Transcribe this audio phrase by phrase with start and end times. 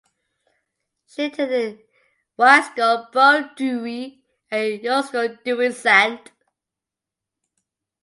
[1.05, 1.81] She attended
[2.39, 6.31] Ysgol Bro Dewi and Ysgol Dewi Sant.